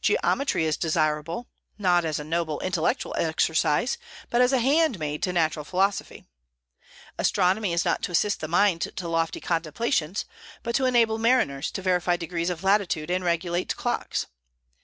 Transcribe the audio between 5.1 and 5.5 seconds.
to